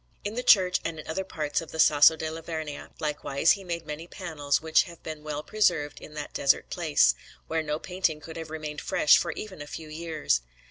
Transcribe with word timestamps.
In 0.23 0.33
the 0.33 0.41
church 0.41 0.79
and 0.83 0.99
in 0.99 1.05
other 1.05 1.23
parts 1.23 1.61
of 1.61 1.69
the 1.69 1.77
Sasso 1.77 2.15
della 2.15 2.41
Vernia, 2.41 2.89
likewise, 2.99 3.51
he 3.51 3.63
made 3.63 3.85
many 3.85 4.07
panels, 4.07 4.59
which 4.59 4.85
have 4.85 5.03
been 5.03 5.21
well 5.21 5.43
preserved 5.43 6.01
in 6.01 6.15
that 6.15 6.33
desert 6.33 6.71
place, 6.71 7.13
where 7.45 7.61
no 7.61 7.77
painting 7.77 8.19
could 8.19 8.35
have 8.35 8.49
remained 8.49 8.81
fresh 8.81 9.15
for 9.19 9.31
even 9.33 9.61
a 9.61 9.67
few 9.67 9.89
years. 9.89 10.41